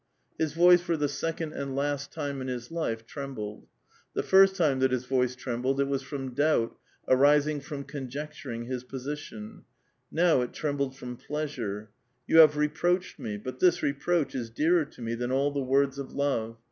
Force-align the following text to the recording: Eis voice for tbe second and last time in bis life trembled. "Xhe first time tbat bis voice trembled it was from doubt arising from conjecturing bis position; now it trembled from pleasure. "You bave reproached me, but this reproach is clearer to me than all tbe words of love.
Eis 0.41 0.53
voice 0.53 0.81
for 0.81 0.97
tbe 0.97 1.07
second 1.11 1.53
and 1.53 1.75
last 1.75 2.11
time 2.11 2.41
in 2.41 2.47
bis 2.47 2.71
life 2.71 3.05
trembled. 3.05 3.67
"Xhe 4.17 4.23
first 4.23 4.55
time 4.55 4.79
tbat 4.81 4.89
bis 4.89 5.05
voice 5.05 5.35
trembled 5.35 5.79
it 5.79 5.83
was 5.83 6.01
from 6.01 6.33
doubt 6.33 6.75
arising 7.07 7.59
from 7.61 7.83
conjecturing 7.83 8.67
bis 8.67 8.83
position; 8.83 9.63
now 10.11 10.41
it 10.41 10.53
trembled 10.53 10.95
from 10.97 11.17
pleasure. 11.17 11.91
"You 12.25 12.37
bave 12.37 12.57
reproached 12.57 13.19
me, 13.19 13.37
but 13.37 13.59
this 13.59 13.83
reproach 13.83 14.33
is 14.33 14.49
clearer 14.49 14.85
to 14.85 15.01
me 15.03 15.13
than 15.13 15.31
all 15.31 15.53
tbe 15.53 15.67
words 15.67 15.99
of 15.99 16.13
love. 16.13 16.57